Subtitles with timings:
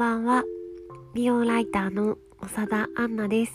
[0.00, 0.44] ばんは。
[1.12, 3.52] 美容ライターの長田杏奈です。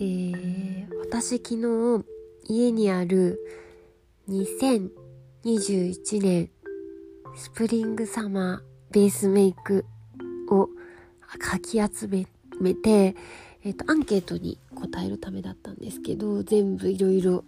[0.00, 2.06] えー、私昨日
[2.48, 3.38] 家にある
[4.30, 6.48] 2021年
[7.36, 9.84] スプリングサマーベースメイク
[10.48, 10.70] を
[11.38, 12.24] かき集め
[12.72, 13.14] て、
[13.62, 17.44] えーと、アンケートに答えるためだったんですけど全部いろいろ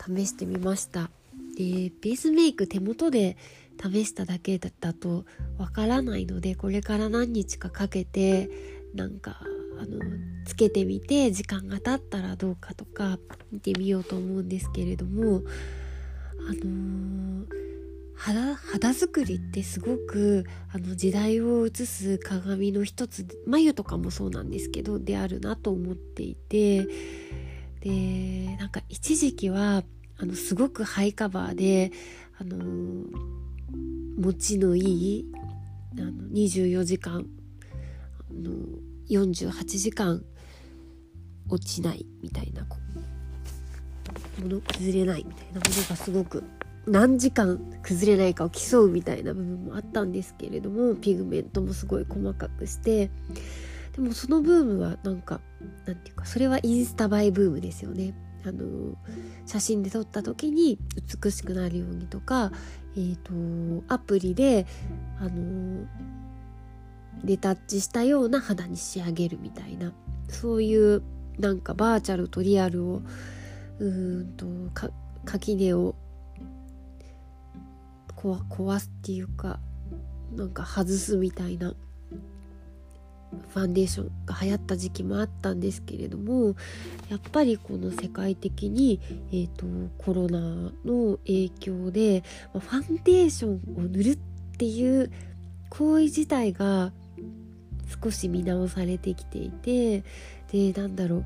[0.00, 1.10] 試してみました。
[1.56, 3.36] でベースメイク手元で
[3.82, 5.24] 試しただけだったと
[5.58, 8.48] わからないのでこれから何日かかけて
[8.94, 9.40] なんか
[9.80, 9.98] あの
[10.44, 13.18] つけてみて時間が経ったらどうかとか
[13.52, 15.42] 見てみようと思うんですけれども
[16.48, 17.46] あのー、
[18.16, 26.88] 肌肌作りってすごくあの時代を映す鏡の一つ眉とかもそうなんですけどであるなと思っていて
[27.80, 29.84] でなんか一時期は
[30.16, 31.92] あのすごくハイカバーで
[32.40, 32.56] あの
[34.18, 35.32] 持ちのいい
[36.02, 37.26] あの24時間
[38.30, 38.52] あの
[39.08, 40.22] 48時間
[41.48, 42.62] 落ちないみたいな
[44.40, 46.44] もの崩れないみたいなものがすごく
[46.86, 53.10] 何時間崩れないかを競うみたいな部分もあったんですけれどもピグメントもすごい細かくして
[53.94, 55.40] でもそのブームはなんか
[55.86, 58.14] なんていうかそれはインスタ映えブームですよね。
[58.46, 58.94] あの
[59.46, 60.78] 写真で撮った時に
[61.22, 62.52] 美しくなるようにとか、
[62.98, 64.66] えーと、アプリで
[65.20, 65.86] あの
[67.22, 69.92] レタッチしたような肌に仕上げるみたいな
[70.28, 71.02] そういう
[71.38, 73.02] なんかバーチャルとリアルを
[73.78, 74.46] うんと
[75.24, 75.94] 垣根を
[78.16, 79.60] 壊すっていうか
[80.34, 81.74] なんか外すみたいな
[83.52, 86.56] ファンデーションが流行った時期もあったんですけれども
[87.08, 89.66] やっぱりこの世界的に、えーと、
[89.98, 90.40] コロナ
[90.84, 94.18] の影響でファンデーションを塗るっ
[94.56, 95.10] ていう
[95.70, 96.92] 行為自体が
[98.02, 100.04] 少し見直されてきていて
[100.52, 101.24] でなんだろう、うん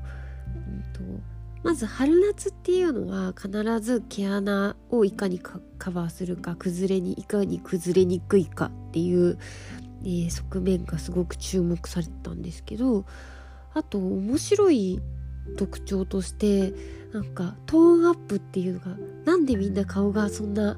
[0.93, 1.23] と、
[1.63, 5.59] まず春夏っていうのは必ず毛穴をいかにカ
[5.91, 9.37] バーするか崩れにいかに崩れにくいかっていう
[10.03, 13.05] えー、側面がすごく注目されたんですけど
[13.73, 15.01] あと面白い
[15.57, 16.73] 特徴として
[17.13, 20.77] なんかトーンアップっていうのがなんでみんな顔がそんな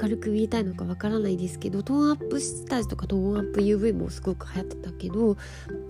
[0.00, 5.38] 明るく見えたいのかわからないですけどトーンアップ下地とかトーンアップ UV もすごく流行ってたけどフ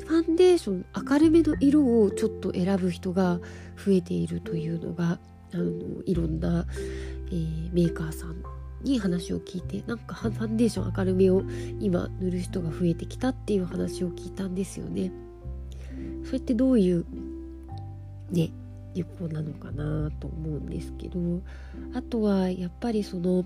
[0.07, 3.41] ァンデーション明るめの色をちょっと選ぶ人が
[3.77, 5.19] 増えているというのが
[5.53, 6.67] あのいろんな、
[7.29, 11.43] えー、メーカーさんに話を聞いてなんかファンデーション明るめを
[11.81, 15.13] 今塗る人が増えてきたっていう話を聞いたんですよね。
[16.25, 17.05] それってどういう
[18.31, 18.51] ね
[18.95, 21.19] 一歩なのかなと思うんですけど
[21.95, 23.45] あとはやっぱりその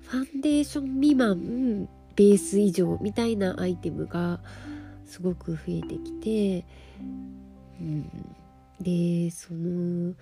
[0.00, 4.40] ファンデーション未満ベース以上みたいなアイテムが
[5.06, 6.66] すごく増えてきて、
[7.80, 8.10] うん、
[8.80, 10.14] でその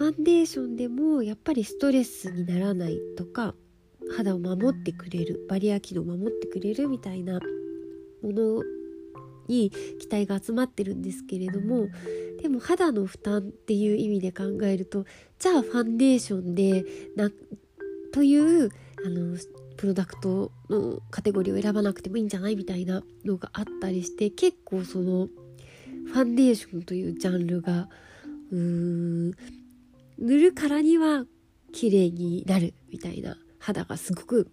[0.00, 3.54] ファンデーションでもやっぱりストレスにならないとか
[4.16, 7.38] 肌を守ってくれるバリア機能を守ってくれるみたいな
[8.22, 8.62] もの
[9.46, 11.88] に期待が集まってるんですけれども
[12.40, 15.04] でも肌の負担っていう意味で考えると
[15.38, 16.82] じゃあファンデーションで
[17.14, 17.30] な
[18.14, 18.70] という
[19.04, 19.36] あの
[19.76, 25.28] プロダクトのカテゴリーを選ばなくてもいいんじゃないみたいなのがあったりして結構その
[26.06, 27.90] ファンデーションというジャンルが
[28.50, 29.34] うーん
[30.20, 31.24] 塗るからには
[31.72, 34.50] 綺麗になるみたいな肌がすごく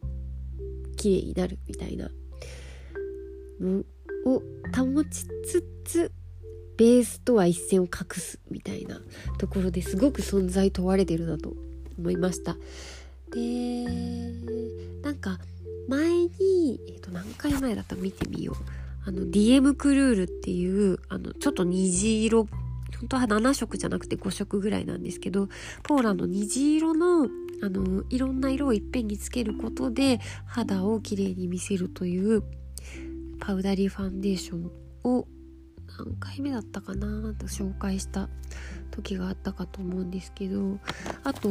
[0.95, 2.09] 綺麗になるみたいな
[3.59, 3.83] の
[4.25, 4.41] を
[4.75, 6.11] 保ちつつ
[6.77, 9.01] ベースとは一線を画すみたいな
[9.39, 11.53] ところですごく存在問われてるなと
[11.97, 12.56] 思いました。
[13.33, 13.85] で
[15.01, 15.39] なんか
[15.89, 18.56] 前に、えー、と何回前だったら見てみよう
[19.06, 22.45] あの DM クルールっていうあのちょっと虹色っ
[22.99, 25.50] 本当は7色じゃなくて5色ぐらいなんですけど
[25.83, 27.27] ポーラの虹色の
[27.59, 32.44] あのいろんな色をいっぺんにつけることで肌をきれいに見せるという
[33.39, 34.71] パウダリーファンデーション
[35.03, 35.27] を
[35.97, 38.29] 何回目だったかなと紹介した
[38.91, 40.77] 時があったかと思うんですけど
[41.23, 41.50] あと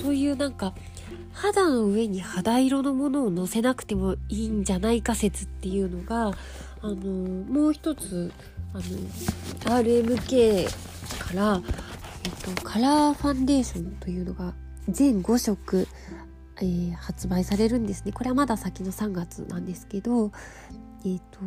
[0.00, 0.74] そういうなんか
[1.32, 6.32] 肌の上に肌色のものをのせなくてもいいんじゃないか説っていうのが
[6.80, 8.32] あのもう一つ
[8.74, 8.82] あの
[9.78, 10.66] RMK
[11.18, 11.62] から、
[12.24, 14.54] えっと、カラーファンデーションというのが
[14.88, 15.86] 全5色、
[16.58, 20.32] えー、発売されるんですねこれはまだ先の3月なんですけど、
[21.06, 21.38] えっと、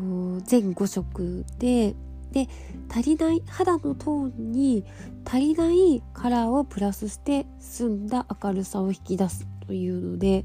[0.46, 1.96] 全5色で
[2.32, 2.50] で
[2.90, 4.84] 足りない肌のトーンに
[5.26, 10.44] 足りないカラーをプラスして澄んだ明るさを引き出すというので、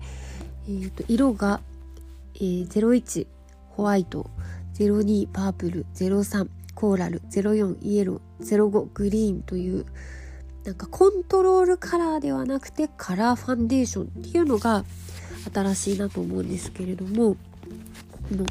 [0.66, 1.60] えーと、色が
[2.36, 3.26] えー、01
[3.70, 4.28] ホワイト
[4.74, 9.86] 02パープル03コーラル04イエロー05グリーンという
[10.64, 14.84] なんかコントロールカラーではなくてカラーファンデーションっていうのが
[15.52, 17.38] 新しいなと思うんですけれどもこ
[18.30, 18.46] の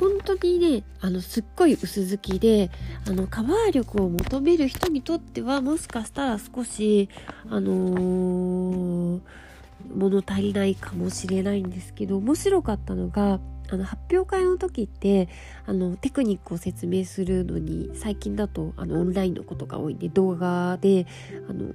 [0.00, 2.70] 本当にねあのすっごい薄付きで
[3.06, 7.08] あのカバー力を求める人にとってはもしかしたら少し
[7.48, 9.20] あのー、
[9.94, 13.38] 物足りないかもしれないんですけど面白かったのが
[13.72, 15.30] あの発表会の時って
[15.64, 21.06] あのテクニックを説明するのに最近だとあのオンラインのことが多いんで動画で
[21.48, 21.72] あの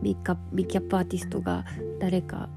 [0.00, 1.66] メイクアップメイキャップアーティストが
[2.00, 2.48] 誰か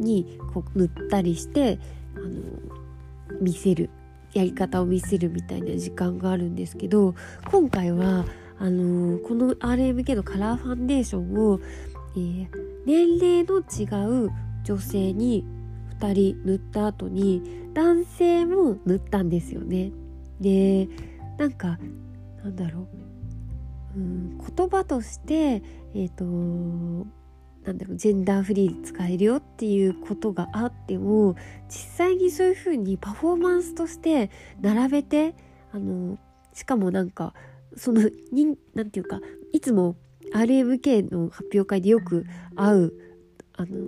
[0.00, 1.80] にこう塗ったりして
[2.14, 3.90] あの見せる
[4.32, 7.16] やり方を見せるみたいな時間があるんですけど
[7.50, 8.24] 今回は
[8.60, 11.60] あのこの RMK のカラーファンデーションを、
[12.14, 12.48] えー、
[12.86, 14.30] 年齢の違う
[14.62, 15.44] 女性に
[16.00, 19.92] 2人塗った後に男性も塗ったんですよね。
[20.40, 20.88] で
[21.38, 21.78] なんか
[22.42, 22.88] なんだろ
[23.94, 25.62] う、うん、言葉として
[25.94, 26.24] えっ、ー、と
[27.64, 31.34] なんだろうジェンダーフリー使えるよっていうことがあっても
[31.68, 35.34] 実際にそういうふうにパフォーマンスとして並べて
[35.72, 36.18] あの
[36.52, 37.34] しかもなんか
[37.76, 39.20] そのになんていうか
[39.52, 39.96] いつも
[40.32, 42.92] RMK の発表会でよく会う
[43.56, 43.86] あの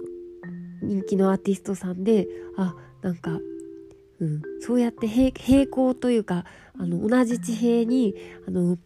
[0.83, 3.39] 人気のアーティストさんであなんか、
[4.21, 6.45] うん、そうやって平行というか
[6.79, 8.15] あの同じ地平に
[8.47, 8.79] あの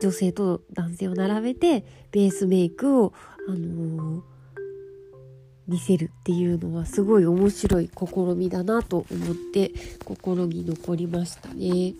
[0.00, 3.12] 女性と男性を並べてベースメイクを、
[3.48, 4.22] あのー、
[5.68, 9.72] 見せるっていうのはすごい面白い試みだなと思って
[10.04, 11.94] 心に残りましたね。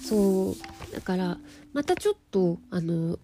[0.00, 1.38] そうだから
[1.72, 3.18] またちょっとあの、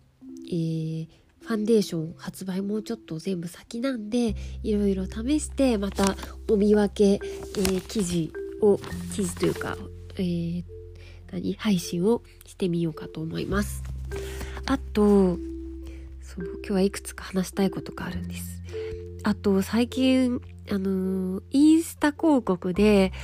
[0.50, 1.09] えー、
[1.49, 6.15] ファンデーション発売もうちょっと全部先なんでいろいろ試してまた
[6.47, 8.31] お見分け、えー、記事
[8.61, 8.79] を
[9.15, 9.79] 記事というか、
[10.17, 10.65] えー、
[11.33, 11.55] 何？
[11.55, 13.83] 配信をしてみようかと思います。
[14.67, 15.39] あと
[16.21, 18.61] そう今日はいくつか話したいことがあるんです。
[19.23, 23.15] あと最近あのー、インスタ広告で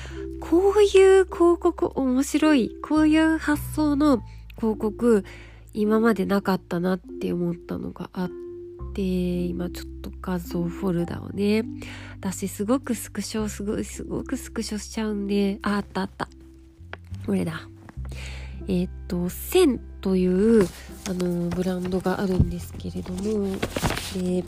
[0.41, 4.23] こういう広告面白いこういう発想の
[4.57, 5.27] 広告
[5.75, 8.31] 今までなかったなって思ったのがあっ
[8.95, 11.65] て今ちょっと画像フォルダをね
[12.21, 16.29] 私すごくスクショすごいすごくスクショしちゃうんでああったあった。
[17.27, 17.61] これだ。
[18.69, 20.65] えっ、とセンという
[21.09, 23.57] あのブランドがあるんですけれども
[24.15, 24.45] で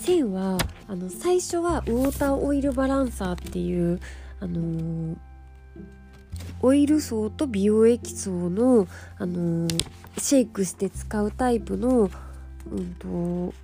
[0.00, 4.00] センはあの最初はウォーターオイルバランサーっていう
[4.40, 5.16] あのー
[6.64, 8.88] オイル層と美容液層の、
[9.18, 9.84] あのー、
[10.18, 12.10] シェイクして使うタイプの、
[12.70, 13.54] うんと、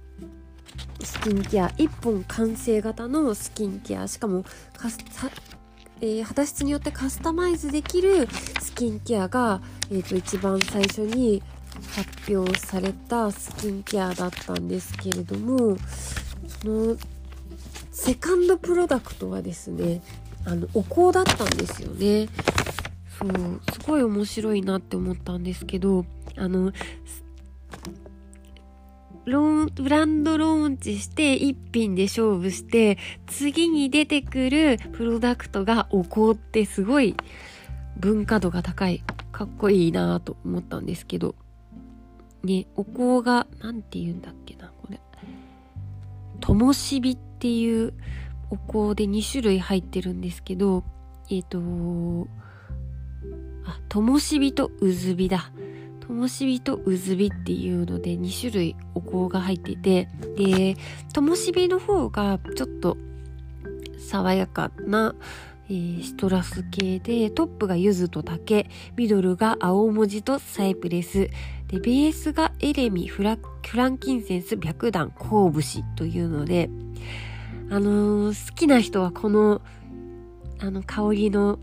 [1.05, 4.08] スキンケア1本完成型のスキンケア。
[4.08, 4.44] しかも
[4.76, 4.99] カス
[6.02, 8.26] えー、肌質によってカスタマイズできる
[8.61, 9.61] スキンケアが、
[9.91, 11.43] えーと、一番最初に
[11.94, 15.76] 発表されたスキンケアだったんですけれども
[16.62, 16.96] その
[17.93, 20.00] セカンドプロダクトはですね
[20.46, 22.29] あのお香だったんですよね。
[23.19, 26.06] そうすごい面白いなって思ったんですけど
[26.41, 26.73] あの
[29.27, 37.15] ローン、ブランドローンチして一品で勝負して次に出てくるプロダクトがお香ってすごい
[37.99, 41.35] 文化度が高いかっこいいなと思ったんですけど
[42.43, 44.99] ねお香が何て言うんだっけなこれ
[46.41, 47.93] ともしびっていう
[48.49, 50.85] お香で2種類入ってるんですけど
[51.29, 52.41] えっ、ー、と
[53.67, 55.53] あ、ともしびとうずびだ。
[56.10, 60.76] ともしびとうずびっていうので2種類お香が入ってて、で、
[61.14, 62.96] ともしびの方がちょっと
[63.96, 65.14] 爽やかな、
[65.69, 71.31] えー、シトラス系で、トップが柚子と竹、ミドルが青文字とサイプレス、
[71.69, 76.70] で、ベースがエレミ、フラフランキンセンス、白檀、鉱節というので、
[77.70, 79.62] あのー、好きな人はこの、
[80.58, 81.60] あの、香りの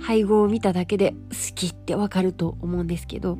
[0.00, 3.38] 配合を見ただけで好きってわかると思うんですけど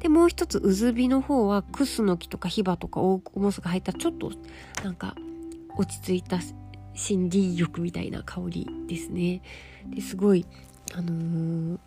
[0.00, 4.30] でもう一つうずびの方はクスノキとかヒバとかオモスが入ったちょっと
[4.84, 5.14] なんか
[5.76, 6.38] 落ち着いた
[6.98, 9.42] 森林浴みたいな香りですね。
[9.86, 10.44] ですごい
[10.94, 11.78] あのー、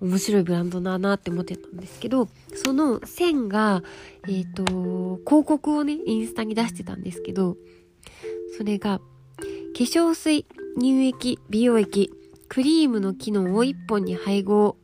[0.00, 3.82] 面白いブランドだなって思ってたんですけどその線が
[4.28, 7.56] えっ、ー、と広告をねインスタに出してたんですけど
[8.56, 9.04] それが化
[9.74, 10.46] 粧水
[10.78, 12.12] 乳液美容液
[12.48, 14.76] クリームの機能を1本に配合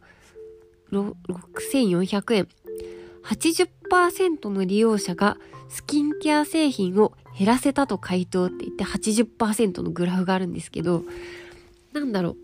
[0.92, 2.49] 6400円
[3.25, 11.02] 80%の利用者がスキンケア製品を減らせたと回答って言って80%のグラフがあるんですけど、
[11.92, 12.37] なんだろう。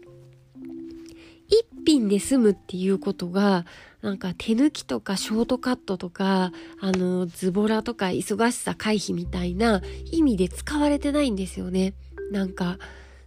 [1.49, 3.67] 一品で済むっていうことが、
[4.03, 11.95] なんか手抜きとかショートカットとか、あの、ズボラとか忙しさ回避みたいな意味で使われてないんですよね。
[12.31, 12.79] なんか、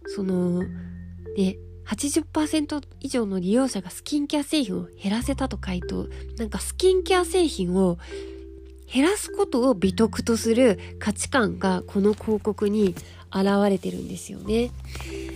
[0.06, 0.64] その、
[1.36, 6.08] ね、80%以上の利用者がスキンケア製品を減らせたと回答。
[6.38, 7.98] なんかスキンケア製品を
[8.92, 12.94] 減らすことを美徳とする価値観がこの広告に
[13.32, 14.70] 現れてるんですよね。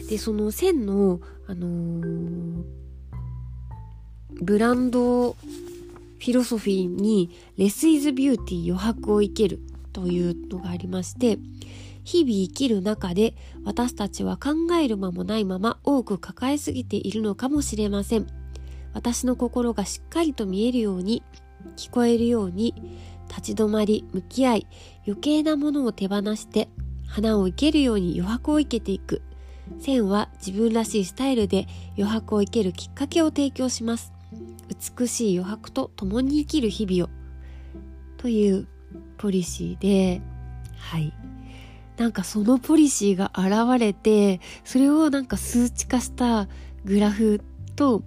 [0.09, 2.65] で、その線の、あのー、
[4.41, 9.61] ブランドフィロソフィーにレスイズビューティー余白を生ける
[9.93, 11.39] というのがありまして、
[12.09, 13.35] 日々生きる中で
[13.65, 18.27] 私たちは考える間もないまま多く抱えすぎているのかもしれません。
[18.95, 21.23] 私の心がしっかりと見えるように、
[21.77, 22.75] 聞こえるように、
[23.29, 24.67] 立ち止まり、向き合い、
[25.07, 26.71] 余計なものを手放して、
[27.07, 29.21] 花を生けるように余白を生けていく。
[29.79, 31.67] 線は自分らしいスタイルで
[31.99, 34.15] 余白を生けるきっかけを提供します。
[34.99, 37.11] 美しい余白と共に生きる日々を。
[38.17, 38.67] という
[39.19, 40.23] ポリシーで、
[40.79, 41.13] はい。
[41.99, 46.49] なんかそのポリシーが現れて、それをなんか数値化した
[46.85, 47.41] グラフ
[47.75, 48.03] と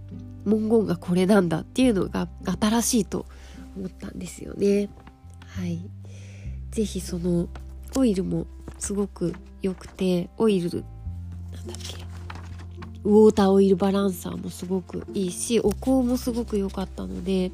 [0.45, 2.29] 文言がこれなんだっていうのが
[2.59, 3.25] 新しいと
[3.75, 4.89] 思ったんですよね。
[5.45, 5.81] はい。
[6.71, 7.49] ぜひその
[7.95, 8.47] オイルも
[8.79, 11.97] すごく良くて、オイル、なんだっけ、
[13.03, 17.51] ウォーターオイルバランサーもすごくいいし、お香もすごく良かったので、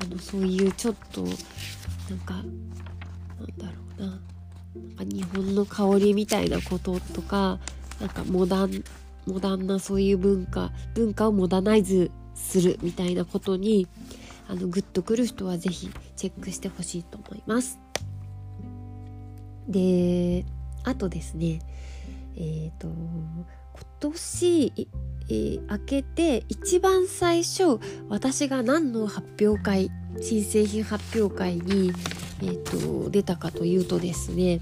[0.00, 1.34] あの、そういうちょっと、なん
[2.20, 2.44] か、なん
[3.58, 4.20] だろうな、
[4.74, 7.58] 日本の香りみたいなこととか
[8.00, 8.84] なんかモダン
[9.26, 13.86] モダンなそういう文化文化をモダナイズするみたいなことに
[14.48, 17.78] あのグッとくる人は是非チェックしてほしいと思います。
[19.68, 20.44] で
[20.82, 21.60] あとですね
[22.36, 31.92] えっ、ー、と今年、えー、明けて一番最初私が何の発表会新製品発表会に
[32.42, 34.60] えーと、出たかというとですね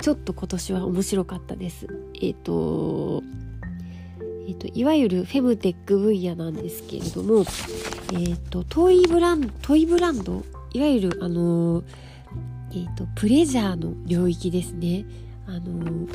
[0.00, 1.86] ちょっと今年は面白かったです。
[2.14, 3.22] えっ、ー、と
[4.48, 7.40] えーと、いわゆるフェムテック分野なんですけれども、
[8.12, 11.82] えーと、トイブラントイブランドいわゆるあの
[12.70, 15.04] えーと、プレジャーの領域ですね。
[15.46, 16.06] あの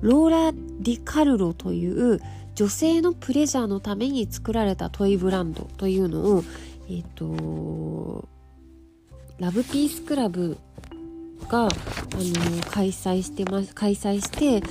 [0.00, 2.20] ローラ・ディカルロという
[2.54, 6.44] 女性のプレジャーのために作られたトイブランドというのを、
[6.88, 8.28] えっ、ー、と
[9.38, 10.58] ラブピースクラブ
[11.48, 11.70] が、あの
[12.70, 14.62] 開催してます開催して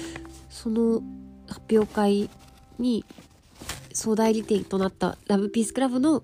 [0.50, 1.02] その
[1.48, 2.30] 発表会
[2.78, 3.06] に
[3.94, 6.24] 総代理店となったラブピースクラブの、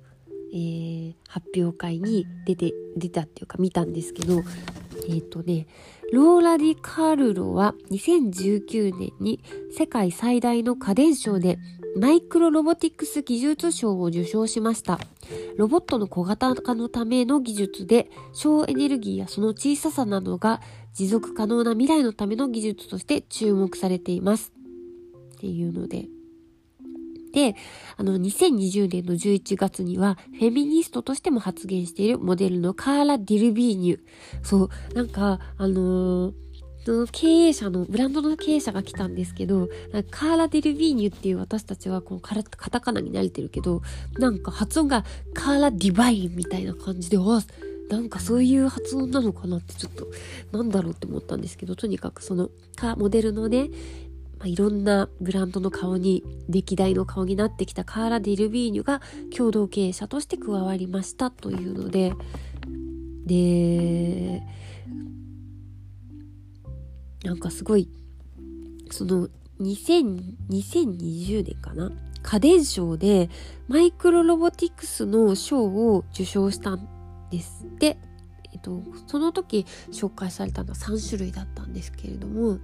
[0.53, 5.65] えー、発表会に出て出たっていうか見たんですけどえっ、ー、とね
[6.13, 9.39] ローラ・ディ・カールロは2019年に
[9.75, 11.57] 世界最大の家電賞で
[11.97, 14.99] マイクロロボティクス技術賞を受賞しました。
[15.57, 20.61] ロボットの小型化のための技術で省エネルギーやその小ささなどが
[20.93, 24.53] 持続可能な未来のための技術として注目されています。
[25.35, 26.05] っていうので。
[27.33, 27.55] で、
[27.97, 33.99] あの、2020年の11月には、フェミニストとしても発言しているモデルのカーラ・ディルビーニュ。
[34.43, 36.33] そう、なんか、あのー
[36.85, 39.69] その経営者の、ブランドの経営者が来たんですけど、
[40.11, 43.81] カーラ・デルビーニュっていう私たちはこのカタカナに慣れてるけど、
[44.19, 47.41] なんか発音がカーラ・ディバインみたいな感じで、わ
[47.89, 50.07] なんかそういう発音なのかなってちょっと、
[50.51, 52.49] なんだろうって思ったんですけど、とにかくその、
[52.97, 53.69] モデルのね、
[54.43, 59.01] まあ、いろんなブランドの顔に、歴代の顔になってきたカーラ・ディルビーニュが
[59.35, 62.11] 共同経営者として加わりましたというので、
[63.25, 64.43] で、
[67.23, 67.87] なんかすごい、
[68.91, 69.29] その
[69.61, 71.93] 2000 2020年かな？
[72.21, 73.29] 家電賞で
[73.69, 76.85] マイクロロボティクスの賞を受賞したん
[77.31, 77.97] ですって。
[78.51, 82.59] えっと、その時紹介されたのは3種類だったんですけれども、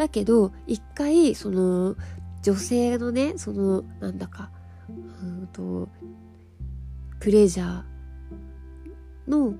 [0.00, 1.94] だけど一回その
[2.42, 4.50] 女性のね、そのなんだか、
[4.88, 4.92] う
[5.44, 5.90] んと、
[7.18, 9.54] プレジャーの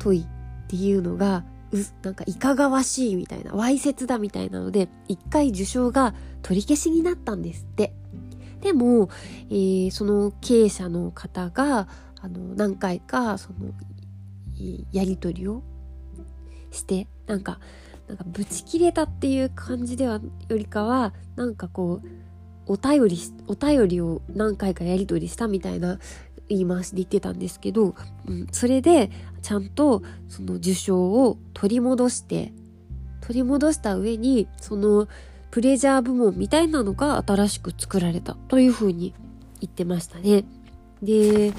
[0.00, 0.26] 問いっ
[0.66, 7.92] ていうのがう、なんかいかがわしいみたいな、わいせつだみたいなので、一回受賞が取り消しになったんですって。
[8.60, 9.08] でも、
[9.50, 11.86] えー、その経営者の方が、
[12.20, 13.72] あの、何回か、その、
[14.90, 15.62] やりとりを
[16.72, 17.60] して、なんか、
[18.08, 22.08] なんか、ブチ切れたっていう感じでは、よりかは、なんかこう、
[22.66, 25.98] お便り、お便りを何回かやり取りしたみたいな
[26.48, 27.94] 言い回しで言ってたんですけど、
[28.26, 29.10] うん、それで
[29.42, 32.52] ちゃんとその受賞を取り戻して
[33.20, 35.08] 取り戻した上にその
[35.50, 39.14] プレジャー部門みたいなのが新しく作られたというふうに
[39.60, 40.44] 言ってましたね。
[41.02, 41.52] で、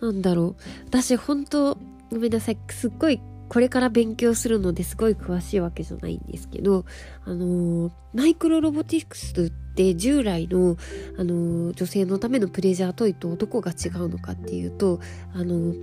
[0.00, 0.62] なんだろう。
[0.86, 1.76] 私本当
[2.10, 2.58] ごめんなさい。
[2.68, 6.84] すっごいこれから勉強するのですごい詳しいわけじゃないんですけど、
[7.24, 10.76] あのマイクロロボティクスって従来の、
[11.18, 14.98] あの女性のためのプレジャートイとどこが違うのかっていうと、
[15.34, 15.74] あの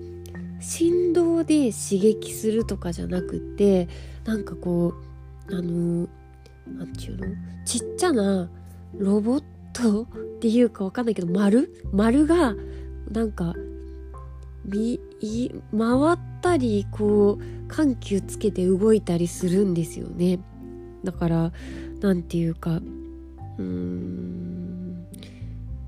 [0.60, 3.88] 振動で刺激するとかじゃなくて、
[4.26, 4.94] なんかこ
[5.50, 6.08] う、あの
[6.68, 7.28] なんていうの？
[7.66, 8.50] ちっちゃな
[8.98, 10.06] ロボットっ
[10.40, 11.74] ていうかわかんないけど丸？
[11.92, 12.56] 丸が
[13.10, 13.56] なんか
[14.70, 20.40] 回ってたりこう緩急つけて動いたりするんですよね。
[21.04, 21.52] だから
[22.02, 25.08] なんていうかうーん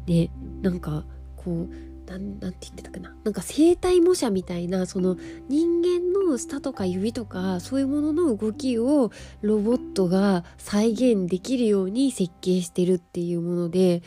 [0.05, 0.29] ね
[0.62, 1.03] なんか
[1.36, 3.15] こうなんなんて言ってたかな。
[3.24, 5.17] なんか生体模写みたいなその
[5.50, 14.03] 人間の舌とか指とかそういうものの動きをロボットが再現できるように設計してるっていうもので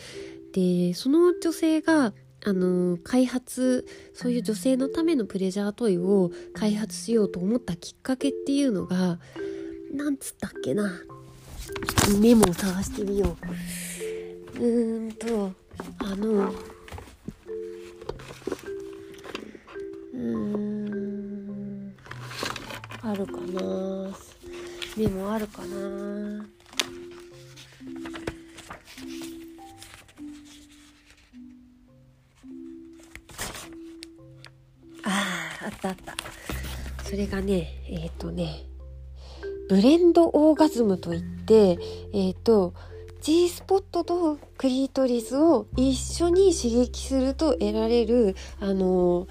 [0.53, 2.13] でその女性が
[2.49, 9.19] あの開発そういう女性のためのプレジャートイを開発しようと思ったきっかけっていうのが
[9.93, 10.89] なんつったっけな。
[10.89, 13.37] ちょっとメモを探してみよ
[14.57, 14.61] う。
[14.61, 15.51] うーんと
[15.99, 21.95] あのうーん
[23.03, 24.17] あるかな。
[24.97, 26.47] メモあるかな。
[35.07, 36.15] あああったあった。
[37.05, 38.65] それがねえっ、ー、とね
[39.69, 41.79] ブレンドオーガズムといって
[42.13, 42.75] えっ、ー、と
[43.21, 49.27] G スポットとクリトリスを一緒に刺激すると得られるあの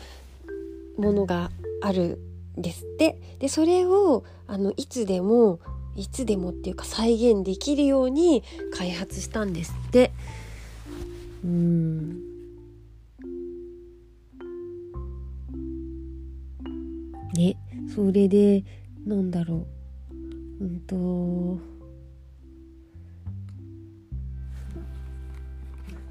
[0.98, 1.52] ものが
[1.82, 2.20] ある
[2.58, 3.20] んですって。
[3.40, 5.60] でそれをあのいつでも
[5.96, 10.12] いつでもっていうか再現できるように開発したんですって。
[11.44, 12.25] うん。
[17.96, 18.66] それで
[19.08, 19.66] なんだろ
[20.60, 20.64] う。
[20.64, 21.76] うんと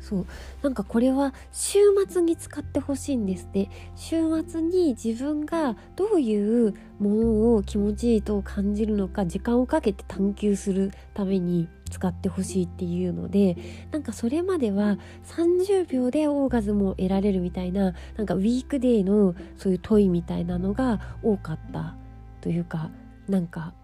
[0.01, 0.27] そう。
[0.63, 3.69] なんかこれは週末に使ってほしいんですって。
[3.97, 4.17] 週
[4.47, 13.57] 末に自分がどういうものを気持ちいいと感じるのか時間をかけて探求するために使ってほしいっていうので
[13.93, 21.95] なんかそれまでは30秒でオーガズムを得られるみたいななんかウィークデーのそういう問いみたいなのが多かった
[22.41, 22.91] というか
[23.29, 23.75] なんか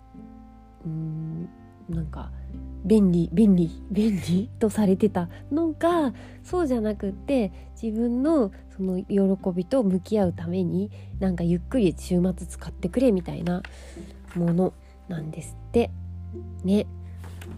[0.84, 1.48] うーん
[1.88, 2.32] なんか
[2.84, 9.18] 便利便利便利とされてたのがそうじゃなくって自分のその喜
[9.54, 13.62] びと向き合うためになんかゆっくり週末使ってくれみたいな
[14.34, 14.72] もの
[15.08, 15.90] なんですって。
[16.64, 16.86] ね。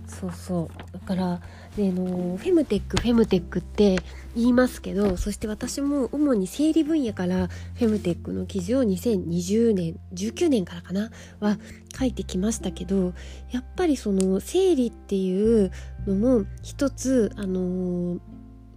[0.06, 0.92] そうそう。
[0.92, 1.40] だから
[1.76, 3.96] でのフェムテックフェムテックって
[4.36, 11.56] 言いますけどそして私も主に生理分野からフェムテックの記事を2020年19年からかなは
[11.98, 13.14] 書いてきましたけど
[13.50, 15.70] やっぱりその生理っていう
[16.06, 18.18] のも一つあの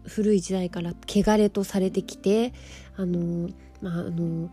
[0.08, 2.54] 古い時代から汚れとされてきて
[2.96, 3.50] あの
[3.82, 4.50] まああの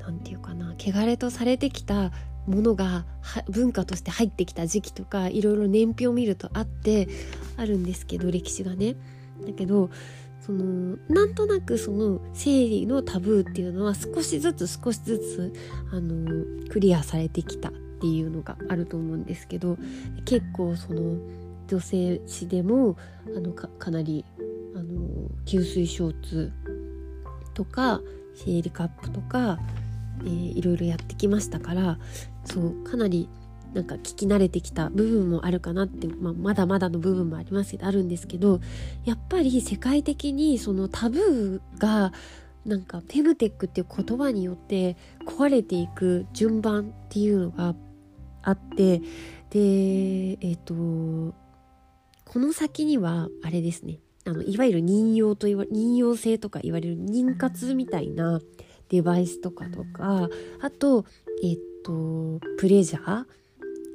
[0.00, 2.10] なんていうかな汚れとされてきた
[2.48, 3.04] ものが
[3.48, 7.08] 文化として入ってきた時期とかいろいろ年表を見るとあって
[7.56, 8.96] あるんですけど歴史がね。
[9.46, 9.90] だけど
[10.40, 15.52] そのなんとなくその生理のタブーっていうのは少しずつ少しずつ
[15.92, 19.76] あのクリアされてきたっていうのがあると思うんですけど
[20.24, 21.18] 結構その
[21.66, 22.96] 女性誌でも
[23.36, 24.24] あのかなり
[24.74, 26.52] あの吸水ショーツ
[27.52, 28.00] とか
[28.34, 29.58] 生理カップとか
[30.24, 31.98] えー、いろいろやってきましたから
[32.44, 33.28] そうかなり
[33.74, 38.60] なんか聞き慣れてきた部分もあるかなって、まあ、まだまだの部分もありますあるんですけど
[39.04, 42.12] やっぱり世界的にそのタブーが
[42.64, 47.74] なんかフェムテックっていう言葉によって壊れていく順番っていうのが
[48.42, 51.34] あってでえっ、ー、と
[52.24, 54.00] この先にはあれですね。
[54.26, 58.40] あのいわゆる人用と言わ人用性とか言われる妊活みたいな
[58.88, 60.28] デバイスとかとか
[60.60, 61.04] あと
[61.42, 63.24] えっとプレジャー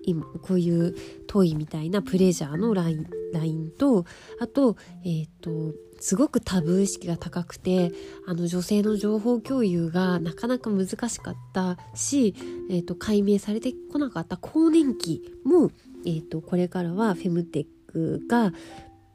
[0.06, 0.96] 今こういう
[1.28, 4.06] トイみたいなプレジャーのラインラインと
[4.40, 4.76] あと
[5.06, 7.92] えっとすごくタブー意識が高くて
[8.28, 12.36] あの女性の情報共有がなかなか難しかったし、
[12.70, 15.72] えーと、解明されてこなかった更年期も、
[16.06, 18.52] えーとこれからはフェムテックが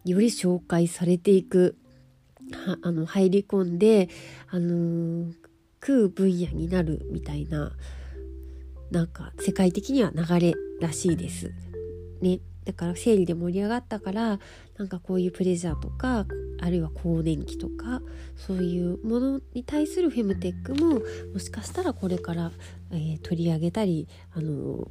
[0.07, 1.77] より紹介されていく
[2.53, 4.09] はあの入り込んで、
[4.49, 5.33] あのー、
[5.81, 7.73] 食う分野になるみたいな
[8.91, 11.53] なんか世界的には流れらしいです。
[12.21, 14.41] ね、だから生理で盛り上がったから
[14.77, 16.27] なんかこういうプレジャーとか
[16.61, 18.03] あるいは更年期とか
[18.37, 21.01] そういうものに対するフェムテックも
[21.33, 22.51] もしかしたらこれから、
[22.91, 24.89] えー、取り上げたりあの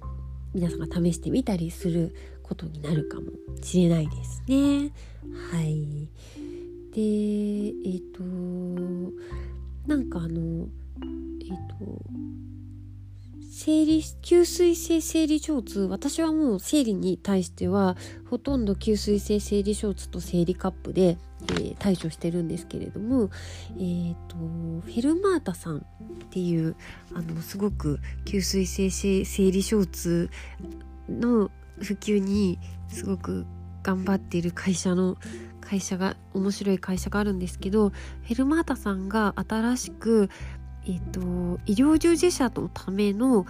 [0.54, 3.28] 皆さんが試してみたりすることになるかも
[3.62, 4.92] しれないですね。
[5.52, 6.10] はい。
[6.94, 8.24] でえっ、ー、と
[9.88, 10.68] なんかあの
[11.42, 12.18] えっ、ー、と
[13.60, 17.98] 生理吸水性生理ショーツ私はもう生理に対しては
[18.30, 21.18] ほとんど吸水性生理ショーツと生理カップで、
[21.50, 23.32] えー、対処してるんですけれども、
[23.78, 25.82] えーと、フェルマータさんっ
[26.30, 26.76] ていう
[27.16, 28.90] あのすごく吸水性
[29.26, 30.30] 生理ショーツ
[31.10, 31.50] の
[31.82, 33.46] 普及にすごく
[33.88, 35.16] 頑張っている会社の
[35.62, 40.30] 会社が面白い会社があるんですけどフェルマータさんが新しく
[40.90, 41.20] えっ、と、
[41.66, 43.46] 医療従事者のための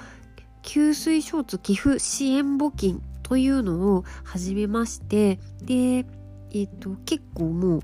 [0.64, 6.06] 給水ショーツ寄付支援募金というのを始めましてで、
[6.52, 7.82] えっ、と、結構もう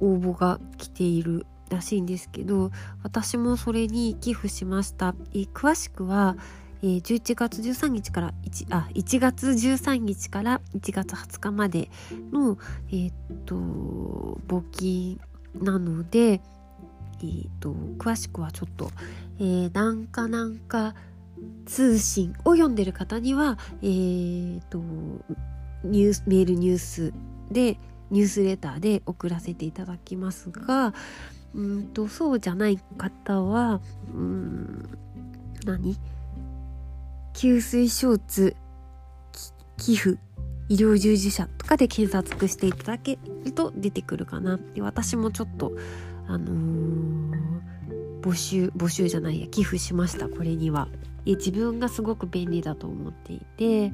[0.00, 2.72] 応募が来ているらしいんですけど
[3.04, 5.14] 私もそれに寄付しました。
[5.34, 6.36] え詳しくは
[6.82, 11.90] えー、11月13日から1あ1月13日から1月20日まで
[12.32, 13.14] の、えー、っ
[13.44, 13.54] と
[14.48, 15.20] 募金
[15.54, 18.90] なので、えーと、詳しくはちょっと、
[19.38, 20.94] えー、なんかなんか
[21.66, 24.78] 通信を読んでる方には、えーと、
[25.84, 27.12] ニュースメールニュース
[27.50, 27.78] で
[28.10, 30.94] ニュースレターで送らせていただきますが
[31.54, 33.80] うんとそうじゃない方は
[34.14, 34.88] うん
[35.66, 35.96] 何？
[37.34, 38.56] 給水ショーツ
[39.76, 40.18] 寄付
[40.68, 44.58] 医療従事者とかで検索していただけると出てくるかな。
[44.74, 45.72] で私もちょっと
[46.28, 50.88] あのー、募集募集じゃないや寄付しましたこれには。
[51.24, 53.90] で自分がすごく便利だと思っていて。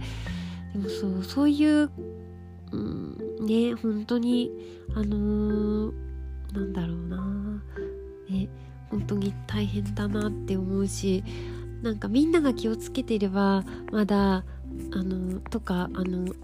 [0.75, 1.91] でもそうそういう、
[2.73, 4.51] うん、ね本当に
[4.95, 5.93] あのー、
[6.53, 7.63] なんだろうな。
[8.29, 8.49] ね
[8.91, 11.25] 本当に大変だなって思うし
[11.87, 14.45] なんかみんなが気をつけていればまだあ
[14.93, 16.35] のとかあの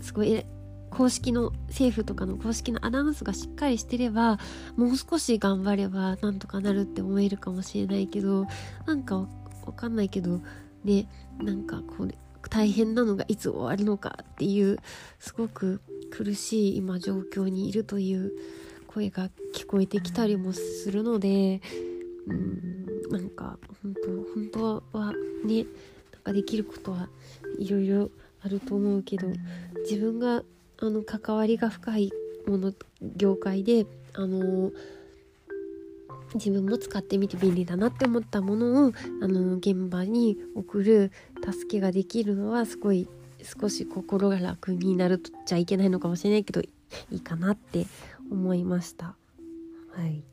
[0.00, 0.46] すごい
[0.88, 4.38] 公式の政府とかの公式のアナウンスがしっかりしてれば
[4.76, 8.46] もう少し頑張ればなんとかなるって思えるかもしれないけど
[8.86, 10.40] なんかわかんないけど
[10.84, 11.08] ね
[11.40, 12.14] なんかこう
[12.48, 14.78] 大変なのがいつ終わるのかっていう
[15.18, 15.80] すごく
[16.12, 18.30] 苦しい今状況にいるという
[18.86, 21.60] 声が聞こえてきたりもするので
[22.28, 22.91] うん。
[23.12, 25.12] なんか本当本当は
[25.44, 25.66] ね
[26.12, 27.08] なんかできることは
[27.58, 28.10] いろいろ
[28.42, 29.28] あると思うけど
[29.88, 30.42] 自分が
[30.78, 32.10] あの関わりが深い
[32.46, 32.72] もの
[33.16, 34.70] 業界であの
[36.34, 41.12] 自分も使ってみて便利だなって思ったものをあの現場に送る
[41.44, 43.08] 助けができるのはすごい
[43.42, 46.68] 少し心が楽になるとちゃいけないのかもしれないけどい
[47.10, 47.86] いかなって
[48.30, 49.16] 思いました。
[49.94, 50.24] はい、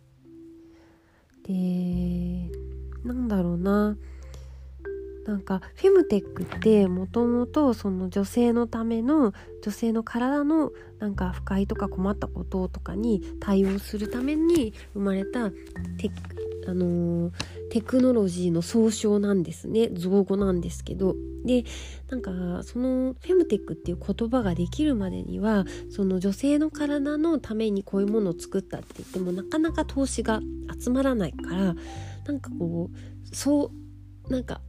[1.50, 2.52] で
[3.04, 3.98] なんだろうな。
[5.26, 16.10] なんかフェムテックってもともとその女性のための女性の体のなんか不快とか困ったこととかに対応するために生まれたテ,、
[16.68, 17.32] あのー、
[17.72, 19.90] テクノロジーの総称なんですね。
[19.94, 21.16] 造語なんですけど。
[21.46, 21.64] で
[22.10, 22.32] なんか
[22.64, 30.42] そのフェムテックっていう言葉ができるまでにはその女性の体のためにこういうものを作ったって言ってもなかなか投資が
[30.84, 31.76] 集まらないから
[32.26, 33.72] なんかこうそ
[34.28, 34.62] うなんか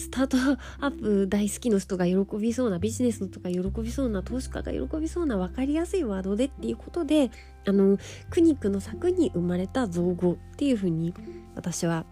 [0.00, 0.36] スタート
[0.80, 7.30] アップ大好きの人が喜びそうなビジネスの人が喜びそうな投資家が喜びそうな分かりやすいワードでっていうことで
[7.66, 7.98] あの
[8.30, 11.14] 苦肉の策に生まれた造語っていうふうに
[11.54, 12.06] 私は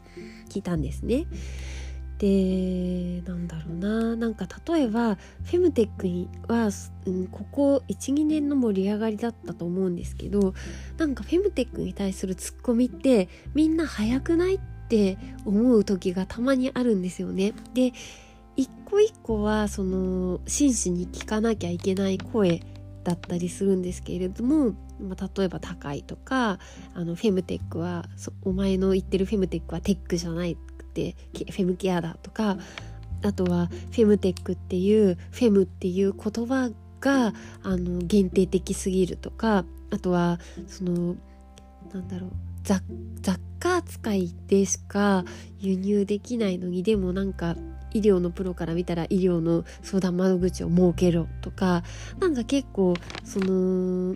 [0.50, 1.26] 聞いたんですね。
[2.18, 6.70] でなんだろうななんか例えばフェムテックは、
[7.06, 10.52] うん、ここ12年の盛り上がりだったと思うんですけど
[10.96, 17.52] なんかフェムテックに対するツッコミってみんな早くないってって思う時がたまにあるんですよね。
[17.74, 17.92] で
[18.56, 22.62] 一個一個はその真摯に聞かなきゃいけない声
[23.04, 26.58] だったりするんですけれども、まあ、例えば高いとか
[26.94, 28.06] あのフェムテックは
[28.42, 32.56] お前の言ってるフェムテックはテックじゃないくてフェムケアだとか
[33.22, 36.70] あとはフェムテックっていうフェムっていう言葉
[37.00, 41.14] があの限定的すぎるとかあとはその
[41.92, 42.30] なんだろう
[42.64, 42.82] 雑
[43.58, 45.24] 貨扱いでしか
[45.58, 47.56] 輸入できないのにでもなんか
[47.92, 51.82] 医療のプロから見たら医療の相談窓口を設けろとか
[52.20, 52.94] なんか結構
[53.24, 54.14] その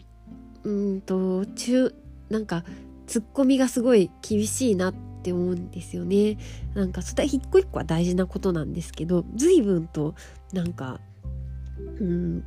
[0.65, 1.95] うんと中
[2.29, 2.65] なんか
[3.07, 6.39] ツッコミがすごい厳しいなって思うんですよね。
[6.75, 10.15] なんかそれは一個一個は大事なことなんですけど随分と
[10.53, 11.01] なんか
[12.01, 12.45] うん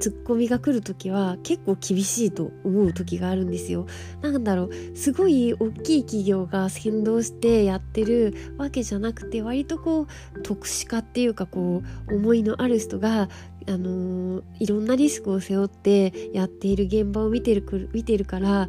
[0.00, 3.86] ツッコミが来る時は結構厳しいと思う時があるんですよ。
[4.22, 13.28] なんだろうすごい大きい企業が先導してやってるわけじゃなくて割とこう特殊化っていうかこう思いのある人が
[13.66, 18.68] あのー、いろんなリスクを背負ってやっている現場を見てる見てるからは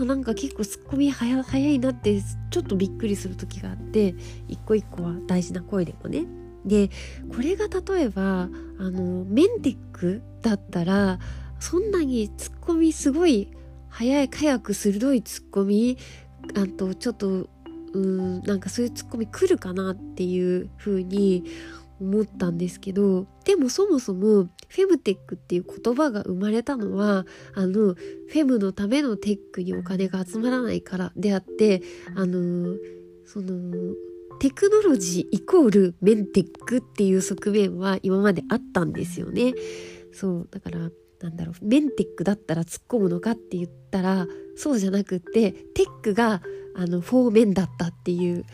[0.00, 4.14] あなんか結構ツッコミ早いなってちょっとびっくりする時があって
[4.48, 6.43] 一個一個は大事な声でもね。
[6.64, 6.90] で
[7.34, 8.48] これが例えば
[8.78, 11.18] あのメンテックだったら
[11.60, 13.50] そんなにツッコミすごい
[13.88, 15.98] 早い早く鋭いツッコミ
[16.56, 17.48] あとちょっと
[17.92, 21.44] うんなんかそういうツッコミ来るかなっていう風に
[22.00, 27.24] 思ったんですけどでもそもそもフェムテックっていう言葉が生まれたのは
[27.54, 31.82] あのフェムのためのテックにお金が集まらないからであって
[32.16, 32.76] あの
[33.24, 33.94] その
[34.40, 39.54] テクノロジーイコールメンテックっていう側面は今まであったんですよね。
[40.12, 46.42] そうだからなんだろうメンテックだったら突っ込むのかって言ったらそうじゃなくってテックが
[46.76, 48.44] あのフォーメンだったっていう、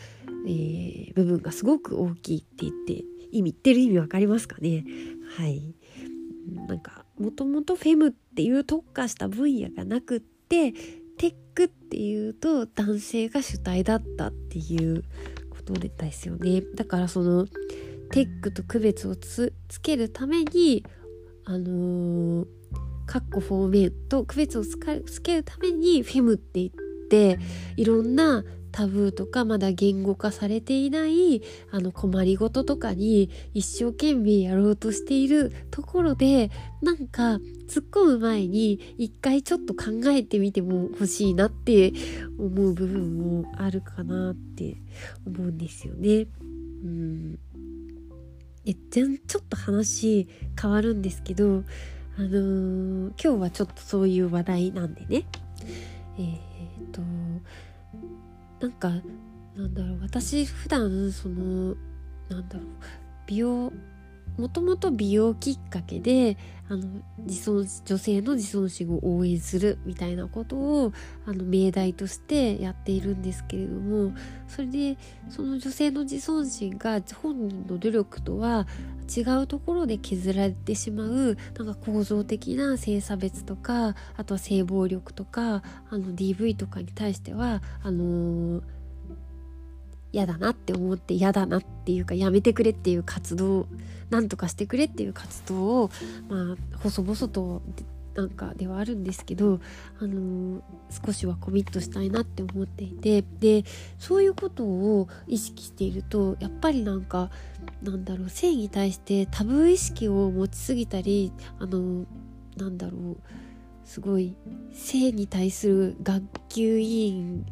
[0.47, 4.85] えー、部分がすごく大きいって言って意味言ってる意味わかりますかね？
[5.35, 5.75] はい
[6.67, 10.73] なんかもともとフェムっていう特化した分野がなくって
[11.17, 15.03] テックっていうと男性が主体だったっていう
[15.73, 16.35] ことですよ。
[16.35, 17.47] ねだからその
[18.11, 20.85] テックと区別をつけるために
[21.45, 22.47] あのー、
[23.05, 24.77] カッコフォーメンと区別をつ
[25.21, 26.71] けるためにフェムって言っ
[27.09, 27.39] て
[27.77, 41.93] いろんなタブーとかまだ言語化されていないあの困りごととかに一生懸命やろうとしているところでなんか突っ込む前に一回ちょっと考えてみても欲しいなって
[42.37, 44.77] 思う部分もあるかなって
[45.25, 46.27] 思うんですよね。
[46.83, 47.39] うん
[48.65, 50.27] え全ちょっと話
[50.59, 51.63] 変わるんですけど
[52.17, 55.25] あのー、今日はちょっとそういう話題なんでね
[56.19, 57.01] えー、っと
[58.61, 58.89] なんか
[59.55, 61.75] なんだろう私普段その
[62.29, 62.65] なんだろう
[63.25, 63.73] 美容
[64.37, 66.37] もともと美容きっかけで
[66.69, 66.87] あの
[67.19, 70.93] 自尊女性の自尊心を応援するみたいなことを
[71.25, 74.13] あの命題としてやっているんですけれども
[74.47, 74.97] それで
[75.29, 78.67] その女性の自尊心が本人の努力とは
[79.13, 88.61] 違うところで削られてしまうなんか構造的な性差別とかあとは性暴力とかあの DV とかに対してはあのー
[90.13, 93.67] 嫌だなって思って嫌だなっていうかやめてくれっていう活動
[94.09, 95.89] なんとかしてくれっていう活動を
[96.29, 97.61] まあ細々と
[98.15, 99.61] なんかではあるんですけど、
[99.99, 100.61] あのー、
[101.05, 103.63] 少しはコミットしたいなって思っていてで
[103.99, 107.29] そういうことを意識しているとやっぱりなんか
[107.81, 112.05] なんだろう性に対してタブー意識を持ちすぎたりあのー、
[112.57, 113.17] なんだろう
[113.85, 114.35] すごい
[114.73, 117.45] 性に対する学級委員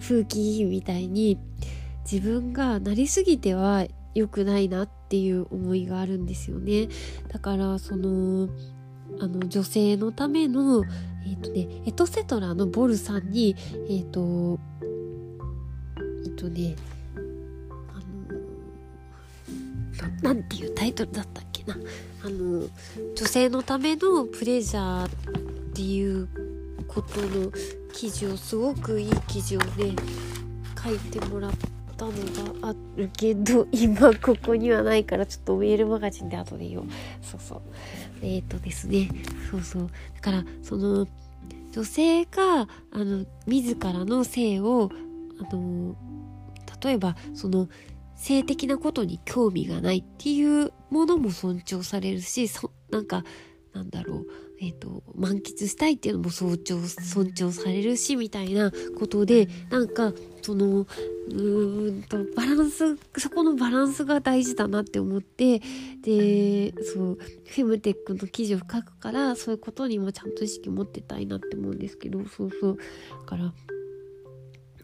[0.00, 1.38] 風紀委員みたいに
[2.10, 6.88] 自分がなりすぎては良くないなっていう思いがあるんですよね。
[7.28, 8.48] だからその
[9.20, 10.84] あの女性のための
[11.26, 13.56] えっ、ー、とねエトセトラのボルさんに
[13.88, 14.58] えっ、ー、と
[16.24, 16.76] えっ、ー、とね
[17.92, 18.00] あ
[20.22, 21.76] のなんていうタイトルだったっけな。
[22.24, 22.66] あの
[23.14, 25.10] 女性のためのプレジャーっ
[25.74, 26.26] ていう
[26.88, 27.52] ことの
[27.92, 29.94] 記事をすごくいい記事をね
[30.82, 32.12] 書いてもらってたの
[32.62, 36.86] があるけど今ここにはないからちょっとメールマガジンで後で言おう。
[37.22, 37.62] そうそう。
[38.22, 39.08] えっ、ー、とですね。
[39.50, 39.90] そうそう。
[40.14, 41.06] だからその
[41.72, 44.90] 女性があの自らの性を
[45.40, 45.96] あの
[46.82, 47.68] 例えばその
[48.16, 53.24] 性的なことに興味がないっていうものも尊重されるしそなんか
[53.72, 54.26] なんだろう。
[54.60, 60.12] えーと、満喫したいっていうのも尊重尊重されるしみたいなことでなんか
[60.42, 65.60] そのうーんとバランスそこのバランスが大事だなって思って
[66.02, 72.76] でそうフェムテックの記事を書くからそういうことにもちゃんと意識持ってたいなって思うんですけどそうそう。
[73.20, 73.52] だから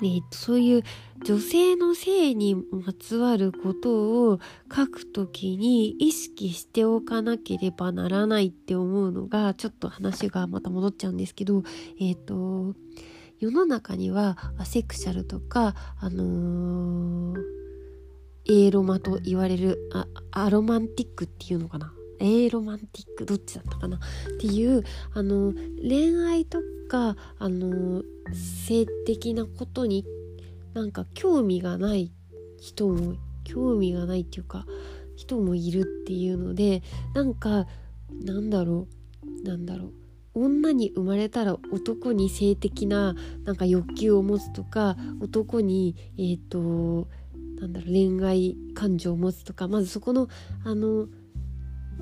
[0.03, 0.83] え、そういう
[1.25, 4.41] 女性の性にまつわることを
[4.75, 11.63] 書くときに意識しておかなければならないって思うのがちょっと話がまた戻っちゃうんですけど
[12.01, 12.75] えっ、ー、と
[13.39, 17.39] 世の中にはアセクシャルとかあのー、
[18.47, 21.93] エーロマと言われるあアロマンティックっていうのかな。
[22.21, 23.97] エロマンティックどっちだったかな？
[23.97, 24.01] っ
[24.39, 25.53] ていうあの
[25.83, 28.03] 恋愛とかあの
[28.33, 30.05] 性的なことに
[30.75, 32.13] なんか興味がない
[32.61, 34.67] 人も興味がないっていうか
[35.17, 36.83] 人もいるっていうので
[37.15, 37.67] なんか
[38.23, 38.87] なんだろ
[39.25, 39.47] う？
[39.47, 39.93] なんだろう？
[40.33, 47.09] 女に生まれたら男に性的ななんか欲求を持つとか男にえっ、ー、と
[47.61, 50.29] なんだろう恋愛感情を持つとかまずそこの
[50.65, 51.09] あの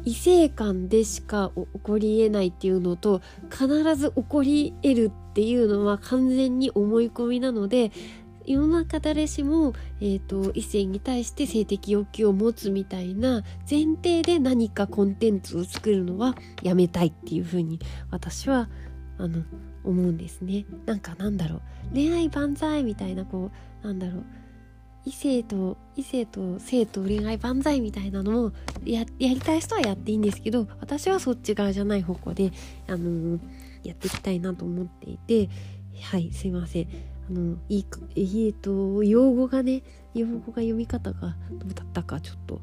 [0.05, 7.93] 異性間でしか起こりえないっていうのと必ず起こり得るっていうのは完全に思い込みなので
[8.49, 17.79] 世の中誰しも、えーと、異性に対して性的欲求を持つみたいな前提で何かコンテンツを作るのはやめたいっていうふうに
[18.11, 18.71] 私は
[19.19, 19.43] あの
[19.85, 20.65] 思うんですね。
[20.87, 21.61] なんかなんだろう
[21.95, 23.51] 恋愛万歳みたいなこ
[23.83, 24.25] うなんだろう
[25.09, 28.53] 異性と異性と性と恋愛万歳みたいなのも
[28.85, 32.53] ややりたい人はやっていいんですけど私はそっち側じゃない方向で、
[32.87, 33.41] あのー、
[33.85, 35.49] やっていきたいなと思っていて
[36.03, 36.89] はいすいません
[37.31, 42.61] あのいいえー、と用語がね用語が読み方がどうだったかちょっと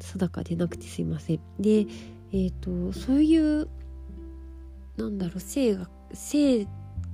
[0.00, 1.40] 定かでなくてすいません。
[1.60, 3.68] でえっ、ー、とそういう
[4.96, 6.66] なんだろう性が性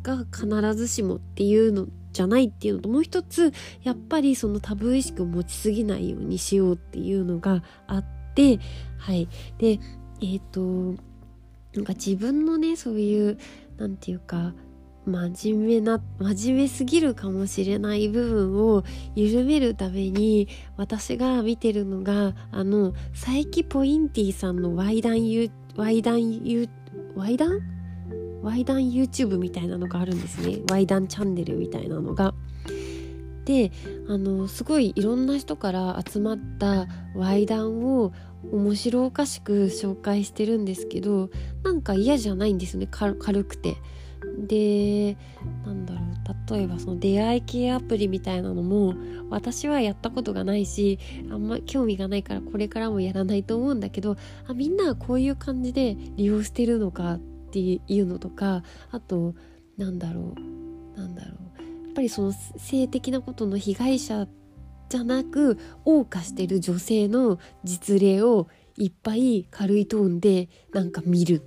[0.02, 1.86] が必ずしもっていうの
[2.18, 3.52] じゃないっていうのともう一つ
[3.84, 8.04] やっぱりそのタブー意識を持ちすぎないようにしようっていうのがあっ
[8.34, 8.58] て
[8.98, 9.28] はい。
[9.58, 11.00] でえっ、ー、と
[11.74, 13.38] なんか自分のねそういう
[13.76, 14.52] なんていうか
[15.06, 18.82] 真面目な真面目すぎるかもしれない部分を
[19.14, 26.68] 緩めるために私が見てるのがあの佐伯ポインティさんのワイダンユワイダンユ
[27.14, 27.77] ワイダン？
[28.48, 32.32] ワイダン YouTube みたいなのがあるんですねワイダンチャンネルみたいなのが。
[33.44, 33.72] で
[34.08, 38.12] あのすごいいろんな人から集まったワイダンを
[38.52, 41.30] 面白おかしく紹介してるんですけど
[41.62, 43.76] なんか嫌じゃないんですよね軽くて。
[44.46, 45.16] で
[45.64, 48.94] なんだろう例えばその出会い系アプリみたいなのも
[49.30, 50.98] 私はやったことがないし
[51.30, 59.34] あんま興味がないからこれからもやらないと思うんだけどあみんなこういう感じで利用してるのかっていうのとかあと
[59.78, 61.86] なんだろうなんだろう。
[61.86, 64.28] やっぱりその性的なことの被害者
[64.88, 71.42] じゃなく謳歌してる女性の実例をいっぱい軽いトーンでなんか見る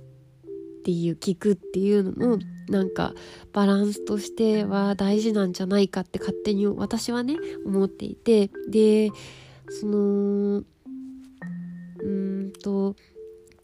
[0.80, 2.38] っていう聞くっていうのも
[2.68, 3.14] なんか
[3.52, 8.50] バランスとしては大事なんじゃないかって勝手に私はね思っていて。
[8.68, 9.10] で
[9.68, 10.64] その
[12.02, 12.96] うんと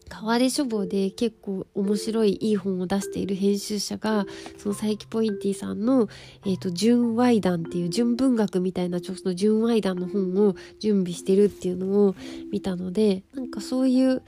[0.09, 4.25] 川出書房で結構面白いいい本を出している編集者が
[4.57, 6.09] その佐伯ポインティさんの
[6.45, 12.15] 「えーと、純愛談」っていう純文学みたいなちょっと純愛談の本を準備してるっていうのを
[12.51, 14.21] 見たのでなんかそういう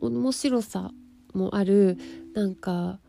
[0.00, 0.92] 面白さ
[1.34, 1.98] もある
[2.34, 3.00] なんか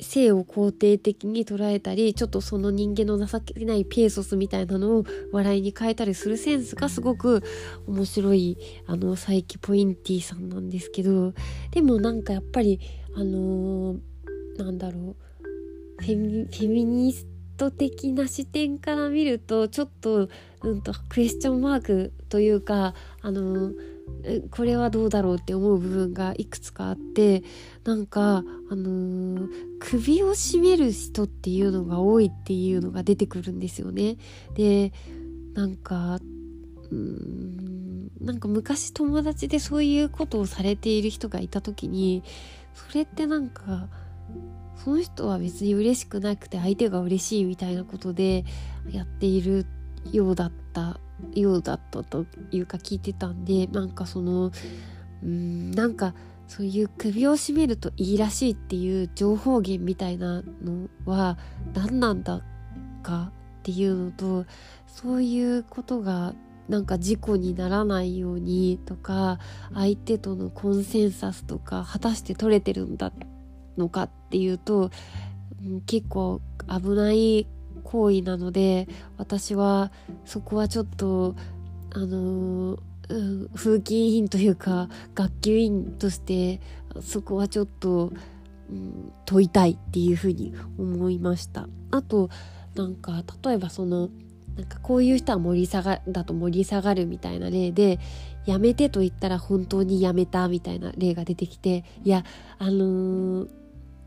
[0.00, 7.42] 性を肯定的に捉えたりちょっとその人間の情けないペーソスみたいなのを笑いに変えたりするセンスがすごく
[7.86, 11.32] 面白いあの佐伯ポインティさんなんですけど
[11.70, 12.80] でもなんかやっぱり
[13.14, 13.98] あのー、
[14.58, 15.16] なんだろ
[16.00, 20.28] うフェミニスト的な視点から見るとちょっと,、
[20.62, 23.97] うんとクエスチョンマークというかあのー
[24.50, 27.42] これはどうだろうって思う部分がいくつかあって
[27.84, 29.48] なんかあのー、
[29.80, 34.16] 首を絞める人っていうのが多いっていうのが出てくるんですよね。
[34.54, 34.92] で
[35.54, 36.18] なんか
[36.90, 42.22] うんなんか昔友達でそういうことをされている人がいた時に
[42.74, 43.88] それってなんか
[44.76, 48.44] その人は別に嬉しくなくて相手が嬉しいみたいなことで
[48.90, 49.66] やっている
[50.12, 51.00] ようだった
[51.34, 54.50] ようだったというか聞いてたんでなんかその
[55.22, 56.14] うんなんか
[56.46, 61.36] そういう首を絞めるといいらしいっていう情報源みたいなのは
[61.74, 62.42] 何なんだ
[63.02, 64.46] かっていうのと
[64.86, 66.34] そういうことが
[66.68, 69.38] なんか事故にならないようにとか
[69.74, 73.12] 相手とのコンセンサスとか果たして取れてるんだ
[73.76, 74.90] のかっていうと
[75.86, 77.46] 結構危ない
[77.88, 78.86] 行為なので
[79.16, 79.90] 私は
[80.26, 81.34] そこはちょっと
[81.94, 82.78] あのー、
[83.08, 86.60] うん、風紀委員というか学級委員として
[87.00, 88.12] そこはちょっと、
[88.70, 91.66] うん、問いたいっていうふうに思いました。
[91.90, 92.28] あと
[92.74, 94.10] なんか例えばその
[94.54, 97.98] なんかこういう人は盛り下がだと盛り下がるみたいな例で
[98.44, 102.24] やめてと言ったら本当にやめたみたいな例が出てきていや
[102.58, 103.57] あのー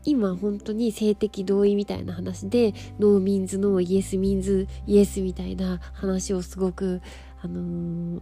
[0.04, 7.00] 今本当に性的同意みたいな話で No means no yes means yes みたいな話をすごく、
[7.42, 8.20] あのー、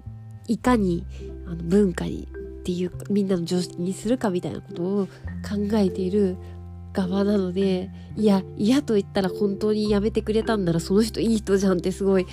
[0.48, 1.06] いかに
[1.46, 2.28] あの文化に
[2.60, 6.36] っていうかみんなの常識にするかみたいなことを考えている
[6.92, 12.26] 側なのでいや嫌と言ったら本当にやめてくれたんならその人いい人じゃんってすごい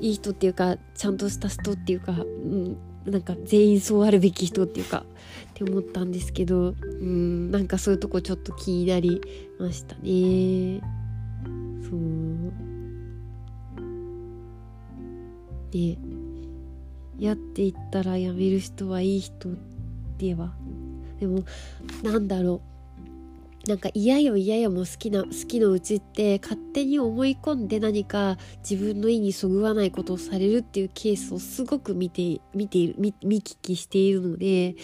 [0.00, 5.04] いい人っていうかちゃんとした人っていうか、うん、なんか全員そうあるべき人っていうか
[5.50, 9.20] って思ったんですけどうんなんかそういうとこちょっと気になり
[9.58, 10.80] ましたね。
[11.82, 11.98] そう。
[15.70, 15.96] で
[17.18, 19.50] やっていったらやめる人はいい人
[20.18, 20.52] では？
[21.20, 21.44] でも
[22.02, 22.70] なんだろう。
[23.70, 28.36] なんか嫌よ嫌よも好きな好きのうちって勝手に思い込んで何か
[28.68, 34.74] 自分の意にそぐわないことをされるっていうケースをすごく見て見ている見聞きしているので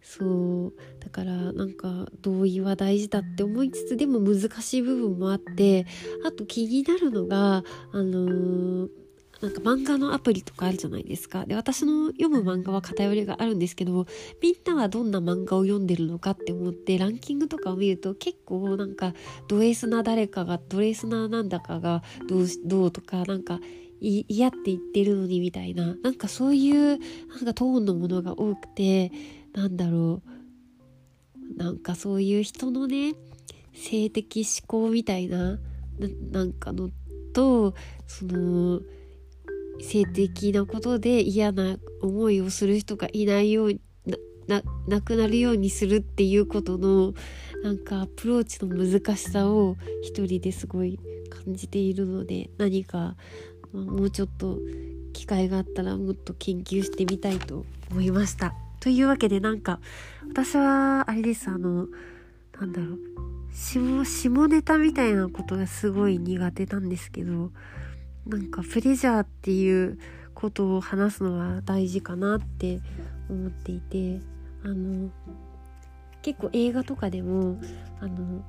[0.00, 5.86] そうだからなんか同意は大事だって思いつつでも難しい部分もあって
[6.24, 8.99] あと気になるのがあのー
[9.40, 11.46] なんか漫画のアプリとかあるじゃないですか。
[11.46, 14.06] で、私の読む漫画は偏りがあるんですけど、
[14.42, 19.14] みんなはどんな漫画を読んでるのかって思って、ランキングとかを見ると結構なんか、
[19.48, 23.60] ド S な誰かが、ド S ななんだかがどうどうとか、なんか、
[24.00, 29.10] 嫌って言ってるのにみたいな、なんかそういう、なんかトーンのものが多くて、
[29.54, 30.40] なんだろう。
[31.56, 33.14] なんかそういう人のね、
[33.72, 35.58] 性的思考みたいな、
[35.98, 36.90] ななんかの
[37.32, 37.74] と、
[38.06, 38.80] その、
[39.82, 43.80] 性的なことで嫌な思いをする人がいないように
[44.46, 47.14] ななくなるようにするっていうことの
[47.62, 50.98] なんかアプローチの難しさを一人ですごい
[51.44, 53.16] 感じているので何か、
[53.72, 54.58] まあ、もうちょっと
[55.12, 58.54] 機会があったらもっと研究してみたいと思いました。
[58.80, 59.78] というわけでなんか
[60.28, 61.86] 私はあれですあの
[62.58, 62.98] なんだろう
[63.52, 67.50] 下下ネタみたいなことがすごい苦手なんですけど
[68.30, 69.98] なんかプレジャーっていう
[70.34, 72.80] ことを話すのは大事かなって
[73.28, 74.20] 思っていて
[74.64, 75.10] あの
[76.22, 77.58] 結構映画とかでも
[78.00, 78.44] あの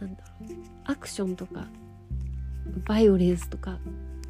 [0.00, 0.50] なんだろう
[0.84, 1.66] アクションとか
[2.86, 3.78] バイオレンスとか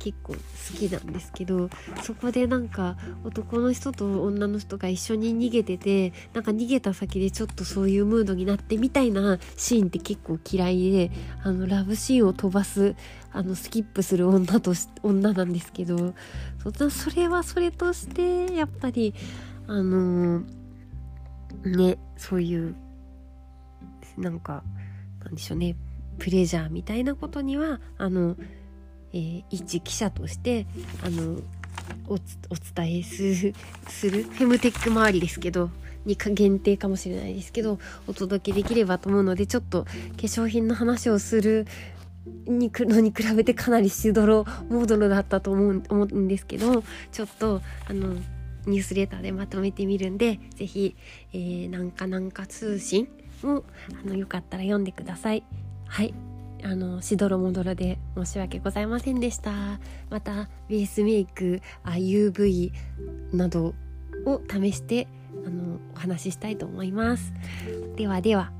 [0.05, 0.38] 結構好
[0.76, 1.70] きなんですけど
[2.02, 11.11] そこでなんか男の人と女の人が一緒に逃げててなんか逃げた先でちょっとそういうムードになってみたいなシーンって結構嫌いで
[11.42, 12.96] あのラブシーンを飛ばす
[13.32, 16.12] あのスキップする女と女なんですけど
[16.90, 19.14] それはそれとしてやっぱり
[19.66, 22.76] あのー、ねそういう
[24.18, 24.62] なんか
[25.24, 25.76] なんでしょうね
[26.18, 28.36] プレジャーみたいなことにはあの
[29.14, 30.66] えー、一記者として
[31.02, 31.40] あの
[32.08, 33.54] お伝えする
[33.88, 35.70] するフェムテック周りですけど
[36.04, 41.66] に限定かもしれないですけどお届けできればと思うのでちょっと化粧品の話をする
[42.46, 48.14] にのに比べてかなりしどろモードのだったと思う思うんですけどちょっとあの
[48.66, 50.96] ニュースレターでまとめてみるんで是非、
[51.32, 53.08] えー、なんかなんか通信
[53.44, 53.62] を
[54.02, 55.44] あのよかったら読んでください。
[55.86, 56.34] はい
[56.64, 59.52] あのしどろもどろで申し訳ございませんでした。
[60.08, 62.72] またベースメイクあ UV
[63.32, 63.74] など
[64.24, 65.06] を試して
[65.46, 67.32] あのお話ししたいと思います。
[67.96, 68.50] ではでは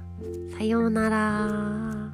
[0.57, 2.14] さようなら。